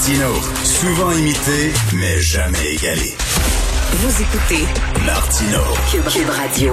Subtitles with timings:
[0.00, 0.32] Martino,
[0.64, 3.12] souvent imité, mais jamais égalé.
[3.92, 4.64] Vous écoutez
[5.04, 5.58] Martino.
[5.92, 6.72] Cube, Cube Radio.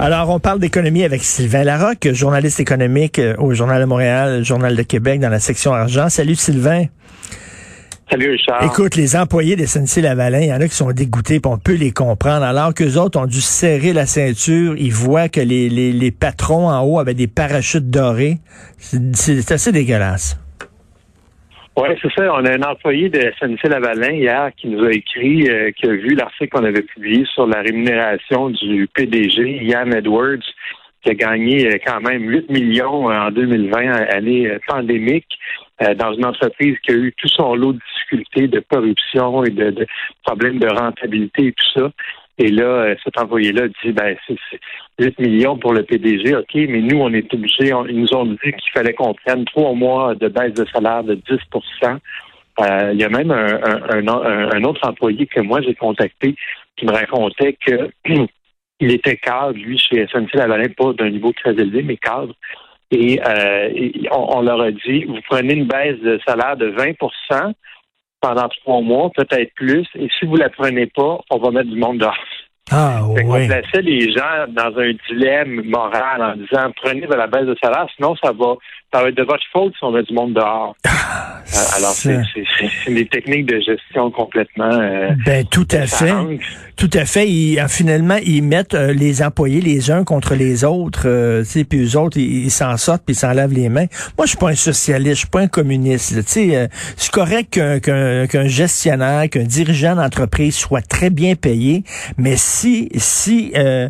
[0.00, 4.74] Alors, on parle d'économie avec Sylvain Larocque, journaliste économique euh, au Journal de Montréal, Journal
[4.74, 6.08] de Québec, dans la section argent.
[6.08, 6.86] Salut Sylvain.
[8.10, 8.64] Salut Richard.
[8.64, 11.76] Écoute, les employés de SNC-Lavalin, il y en a qui sont dégoûtés, puis on peut
[11.76, 12.44] les comprendre.
[12.44, 16.68] Alors qu'eux autres ont dû serrer la ceinture, ils voient que les, les, les patrons
[16.68, 18.38] en haut avaient des parachutes dorés.
[18.80, 20.36] C'est assez dégueulasse.
[21.80, 22.34] Oui, c'est ça.
[22.34, 26.16] On a un employé de SNC-Lavalin hier qui nous a écrit, euh, qui a vu
[26.16, 30.42] l'article qu'on avait publié sur la rémunération du PDG, Ian Edwards,
[31.04, 35.38] qui a gagné euh, quand même 8 millions en 2020, année euh, pandémique,
[35.82, 39.50] euh, dans une entreprise qui a eu tout son lot de difficultés de corruption et
[39.50, 39.86] de, de
[40.24, 41.90] problèmes de rentabilité et tout ça.
[42.38, 44.60] Et là, euh, cet employé-là dit, ben, c'est c'est
[45.00, 48.38] 8 millions pour le PDG, OK, mais nous, on est obligés, ils nous ont dit
[48.42, 51.98] qu'il fallait qu'on prenne trois mois de baisse de salaire de 10%
[52.60, 56.34] Euh, Il y a même un, autre employé que moi, j'ai contacté
[56.76, 57.90] qui me racontait que
[58.80, 62.34] il était cadre, lui, chez SNC-Lavalin, pas d'un niveau très élevé, mais cadre.
[62.90, 63.68] Et, euh,
[64.12, 66.94] on leur a dit, vous prenez une baisse de salaire de 20
[68.20, 71.78] pendant trois mois, peut-être plus, et si vous la prenez pas, on va mettre du
[71.78, 72.16] monde dehors.
[72.70, 73.46] Ah Fait oui.
[73.46, 77.86] plaçait les gens dans un dilemme moral en disant prenez de la baisse de salaire,
[77.96, 78.56] sinon ça va,
[78.92, 80.74] ça va être de votre faute si on met du monde dehors.
[81.58, 86.12] Euh, alors c'est des techniques de gestion complètement euh, Ben tout à fait.
[86.76, 87.28] Tout à fait.
[87.28, 91.06] Ils, euh, finalement, ils mettent euh, les employés les uns contre les autres.
[91.06, 93.86] Euh, tu sais, puis eux autres, ils s'en sortent puis ils s'en lavent les mains.
[94.16, 96.14] Moi, je suis pas un socialiste, je suis pas un communiste.
[96.24, 101.82] Tu sais, c'est correct qu'un qu'un qu'un gestionnaire, qu'un dirigeant d'entreprise soit très bien payé,
[102.16, 103.88] mais si si euh,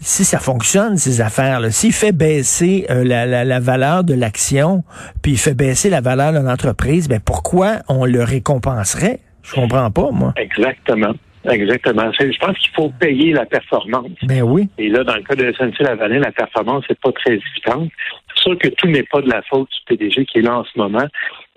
[0.00, 4.84] si ça fonctionne, ces affaires-là, s'il fait baisser euh, la, la, la valeur de l'action,
[5.22, 9.20] puis il fait baisser la valeur de l'entreprise, ben pourquoi on le récompenserait?
[9.42, 10.34] Je comprends pas, moi.
[10.36, 11.14] Exactement.
[11.44, 12.10] Exactement.
[12.18, 14.10] Je pense qu'il faut payer la performance.
[14.22, 14.68] Ben oui.
[14.76, 17.90] Et là, dans le cas de SNC-Lavalin, la performance n'est pas très évidente.
[18.34, 20.64] C'est sûr que tout n'est pas de la faute du PDG qui est là en
[20.64, 21.06] ce moment,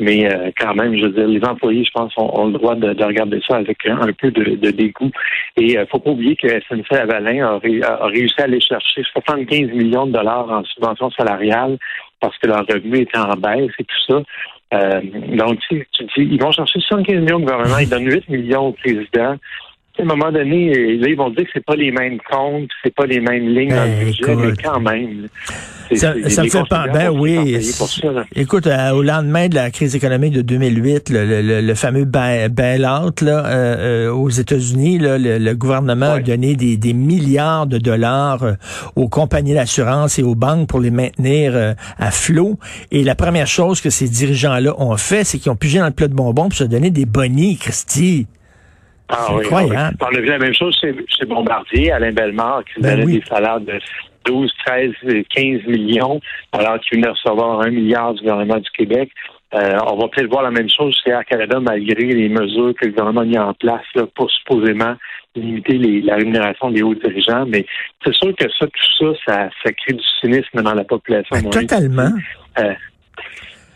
[0.02, 2.92] mais euh, quand même, je veux dire, les employés, je pense, ont, le droit de,
[2.94, 5.12] de regarder ça avec un, peu de, dégoût.
[5.58, 9.72] Et euh, faut pas oublier que SNC-Lavalin a, ré- a réussi à aller chercher 75
[9.72, 11.78] millions de dollars en subvention salariale
[12.20, 14.24] parce que leur revenu était en baisse et tout ça.
[14.74, 15.02] Euh,
[15.36, 18.72] donc, tu, tu ils vont chercher 75 millions au gouvernement, ils donnent 8 millions au
[18.72, 19.36] président.
[20.00, 22.94] À un moment donné, là, ils vont dire que c'est pas les mêmes comptes, c'est
[22.96, 24.46] pas les mêmes lignes dans le budget, écoute.
[24.58, 25.28] mais quand même.
[25.94, 26.86] Ça, ça me fait pas.
[26.88, 27.56] contribuables Ben oui.
[28.36, 32.48] Écoute, euh, au lendemain de la crise économique de 2008, le, le- le- fameux bail-
[32.50, 37.68] bail-out là, euh, euh, aux États-Unis, là, le, le gouvernement a donné des, des milliards
[37.68, 38.54] de dollars euh,
[38.96, 42.58] aux compagnies d'assurance et aux banques pour les maintenir à flot.
[42.92, 45.92] Et la première chose que ces dirigeants-là ont fait, c'est qu'ils ont pigé dans le
[45.92, 48.28] plat de bonbons pour se donner des bonnies, Christy.
[49.12, 49.98] Ah C'est oui, incroyable.
[50.02, 53.20] On a vu la même chose chez, chez Bombardier, Alain Bellemare, qui Ben donnait oui.
[53.20, 53.74] des salaires de
[54.26, 54.92] 12, 13,
[55.36, 56.20] 15 millions,
[56.52, 59.10] alors qu'il venait recevoir un milliard du gouvernement du Québec.
[59.54, 62.86] Euh, on va peut-être voir la même chose chez Air Canada, malgré les mesures que
[62.86, 64.96] le gouvernement a mis en place là, pour supposément
[65.36, 67.46] limiter les- la rémunération des hauts dirigeants.
[67.48, 67.66] Mais
[68.06, 71.36] c'est sûr que ça, tout ça, ça, ça crée du cynisme dans la population.
[71.36, 72.12] Ben, totalement.
[72.60, 72.74] Euh,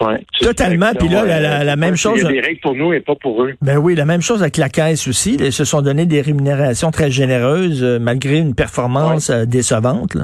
[0.01, 0.23] ouais.
[0.41, 0.91] Totalement.
[0.97, 2.99] Puis là, la- la- la même chose- Il y a des règles pour nous et
[3.01, 3.53] pas pour eux.
[3.61, 5.35] Ben oui, la même chose avec la caisse aussi.
[5.39, 10.15] Ils se sont donné des rémunérations très généreuses euh, malgré une performance euh, décevante.
[10.15, 10.23] Là.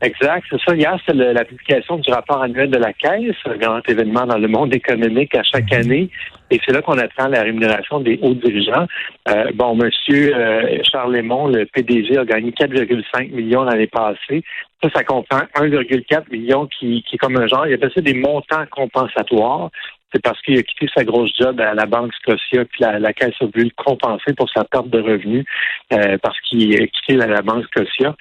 [0.00, 0.74] Exact, c'est ça.
[0.74, 4.48] Hier, c'est la publication du rapport annuel de la Caisse, un grand événement dans le
[4.48, 6.10] monde économique à chaque année.
[6.52, 8.86] Et c'est là qu'on apprend la rémunération des hauts dirigeants.
[9.30, 14.44] Euh, bon, Monsieur euh, Charles Lemont, le PDG, a gagné 4,5 millions l'année passée.
[14.82, 18.12] Ça, ça comprend 1,4 million qui, qui est comme un genre, il appelle ça des
[18.12, 19.70] montants compensatoires.
[20.12, 23.14] C'est parce qu'il a quitté sa grosse job à la Banque Scotia, puis la, la
[23.14, 25.46] Caisse a voulu le compenser pour sa perte de revenus
[25.94, 28.14] euh, parce qu'il a quitté la, la Banque Scotia.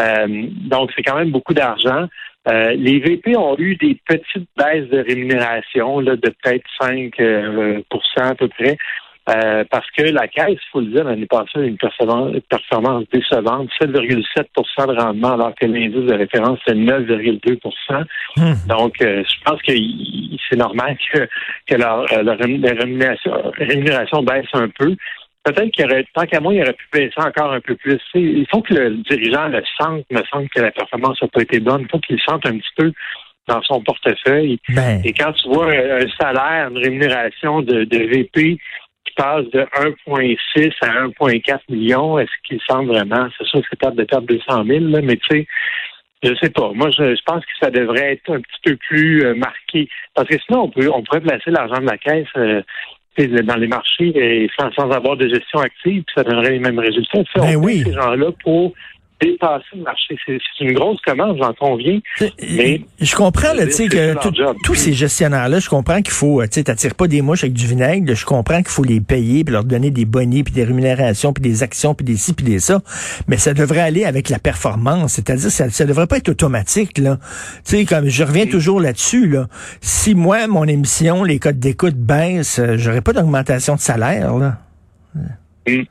[0.00, 2.08] Euh, donc, c'est quand même beaucoup d'argent.
[2.48, 7.82] Euh, les VP ont eu des petites baisses de rémunération là, de peut-être 5 euh,
[8.16, 8.76] à peu près.
[9.28, 13.68] Euh, parce que la caisse, il faut le dire, l'année passée, a une performance, décevante,
[13.82, 18.04] 7,7% de rendement, alors que l'indice de référence, c'est 9,2%
[18.36, 18.52] Hmm.
[18.68, 19.72] Donc, euh, je pense que
[20.48, 21.26] c'est normal que,
[21.66, 24.94] que leur, euh, leur rémunération baisse un peu.
[25.46, 28.00] Peut-être qu'il y aurait, tant qu'à moi, il aurait pu baisser encore un peu plus.
[28.14, 31.60] Il faut que le dirigeant le sente, me semble que la performance n'a pas été
[31.60, 31.82] bonne.
[31.82, 32.92] Il faut qu'il le sente un petit peu
[33.46, 34.58] dans son portefeuille.
[34.70, 38.58] Ben, Et quand tu vois un, salaire, une rémunération de, de VP
[39.04, 43.28] qui passe de 1,6 à 1,4 million, est-ce qu'il sent vraiment?
[43.38, 45.46] C'est sûr que c'est de perdre 200 000, là, mais tu sais,
[46.24, 46.72] je sais pas.
[46.74, 49.88] Moi, je, je pense que ça devrait être un petit peu plus euh, marqué.
[50.12, 52.62] Parce que sinon, on peut on pourrait placer l'argent de la caisse euh,
[53.18, 56.78] dans les marchés et sans, sans avoir de gestion active, puis ça donnerait les mêmes
[56.78, 57.18] résultats.
[57.34, 57.82] Sais, Ben on oui.
[57.82, 58.72] paye ces gens-là pour
[59.20, 60.16] dépasser le marché.
[60.26, 62.00] C'est une grosse commande, j'en conviens.
[62.20, 64.14] Mais- je comprends là, tu que
[64.64, 67.54] tous ces gestionnaires-là, je comprends qu'il faut, euh, tu sais, t'attires pas des mouches avec
[67.54, 68.14] du vinaigre.
[68.14, 71.42] Je comprends qu'il faut les payer puis leur donner des bonnets puis des rémunérations puis
[71.42, 72.80] des actions puis des ci puis des ça.
[73.26, 77.18] Mais ça devrait aller avec la performance, c'est-à-dire ça, ça devrait pas être automatique là.
[77.64, 79.46] Tu sais, comme je reviens toujours là-dessus là.
[79.80, 84.58] Si moi mon émission, les codes d'écoute baissent, euh, j'aurais pas d'augmentation de salaire là.
[85.66, 85.86] Oui,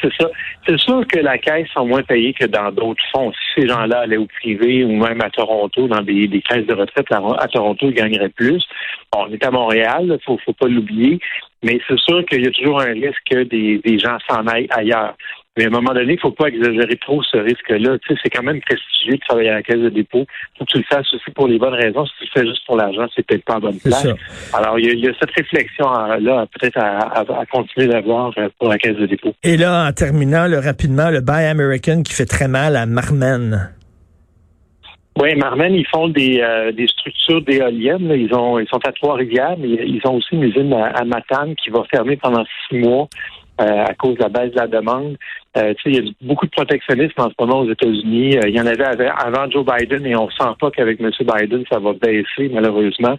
[0.00, 0.28] c'est ça.
[0.66, 3.32] C'est sûr que la caisse sont moins payées que dans d'autres fonds.
[3.32, 6.74] Si ces gens-là allaient au privé ou même à Toronto, dans des, des caisses de
[6.74, 8.62] retraite à, Toronto, ils gagneraient plus.
[9.16, 11.18] On est à Montréal, il faut, faut pas l'oublier,
[11.62, 14.68] mais c'est sûr qu'il y a toujours un risque que des, des gens s'en aillent
[14.70, 15.14] ailleurs.
[15.60, 17.98] Mais à un moment donné, il faut pas exagérer trop ce risque-là.
[17.98, 20.24] Tu sais, c'est quand même prestigieux de travailler à la caisse de dépôt.
[20.58, 22.06] Faut que tu le fasses aussi pour les bonnes raisons.
[22.06, 24.06] Si tu le fais juste pour l'argent, c'est peut-être pas en bonne place.
[24.54, 28.32] Alors, il y, a, il y a cette réflexion-là, peut-être à, à- à continuer d'avoir
[28.38, 29.34] euh, pour la caisse de dépôt.
[29.42, 33.68] Et là, en terminant rapidement, le Buy American qui fait très mal à Marmen.
[35.20, 38.08] Oui, Marmen, ils font des, euh, des structures d'éoliennes.
[38.08, 38.16] là.
[38.16, 41.54] Ils ont ils sont à Trois-Rivières, mais ils ont aussi une usine à, à Matane
[41.56, 43.08] qui va fermer pendant six mois
[43.60, 45.16] euh, à cause de la baisse de la demande.
[45.56, 48.38] Euh, il y a beaucoup de protectionnisme en ce moment aux États-Unis.
[48.38, 51.10] Euh, il y en avait avant, Joe Biden et on sent pas qu'avec M.
[51.20, 53.16] Biden, ça va baisser, malheureusement.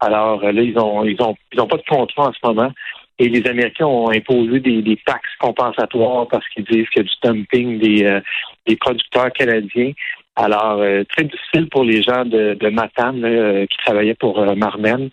[0.00, 2.70] Alors euh, là, ils ont ils ont ils ont pas de contrat en ce moment.
[3.18, 7.08] Et les Américains ont imposé des, des taxes compensatoires parce qu'ils disent qu'il y a
[7.08, 8.20] du dumping des, euh,
[8.66, 9.92] des producteurs canadiens.
[10.34, 15.10] Alors, euh, très difficile pour les gens de, de là, qui travaillaient pour Marmen.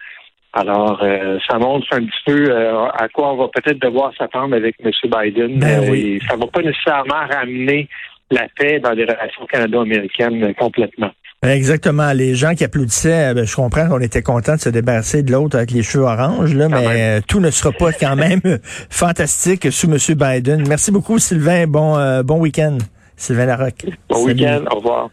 [0.54, 4.56] Alors, euh, ça montre un petit peu euh, à quoi on va peut-être devoir s'attendre
[4.56, 4.92] avec M.
[5.06, 5.60] Biden.
[5.60, 6.20] Ben Euh, oui.
[6.22, 7.88] et ça va pas nécessairement ramener
[8.32, 11.12] la paix dans les relations canado-américaines euh, complètement.
[11.44, 12.12] Exactement.
[12.14, 15.58] Les gens qui applaudissaient, ben, je comprends qu'on était content de se débarrasser de l'autre
[15.58, 16.98] avec les cheveux oranges, là, mais même.
[16.98, 18.42] euh, tout ne sera pas quand même
[18.90, 19.98] fantastique sous M.
[20.18, 20.66] Biden.
[20.68, 21.66] Merci beaucoup, Sylvain.
[21.66, 22.78] Bon, euh, bon week-end.
[23.16, 23.86] Sylvain Larocque.
[24.10, 24.64] Bon week-end.
[24.72, 25.10] Au revoir.